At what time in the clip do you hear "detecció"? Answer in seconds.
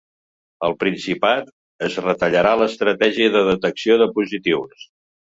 3.49-3.99